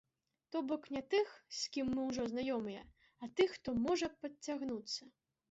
То 0.53 0.61
бок 0.69 0.87
не 0.95 1.01
тых, 1.13 1.27
з 1.57 1.69
кім 1.75 1.91
мы 1.97 2.07
ўжо 2.07 2.25
знаёмыя, 2.33 2.81
а 3.21 3.31
тых, 3.41 3.55
хто 3.59 3.77
можа 3.85 4.11
падцягнуцца. 4.25 5.01